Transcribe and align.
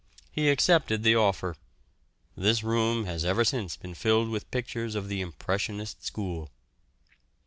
He 0.31 0.49
accepted 0.49 1.03
the 1.03 1.15
offer. 1.15 1.55
This 2.35 2.63
room 2.63 3.05
has 3.05 3.23
ever 3.23 3.45
since 3.45 3.77
been 3.77 3.93
filled 3.93 4.29
with 4.29 4.49
pictures 4.49 4.95
of 4.95 5.09
the 5.09 5.21
impressionist 5.21 6.03
school. 6.03 6.49